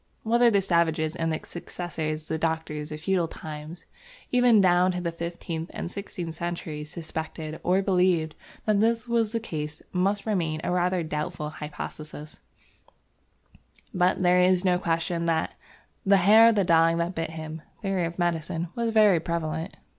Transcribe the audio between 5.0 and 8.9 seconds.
the fifteenth and sixteenth centuries, suspected or believed that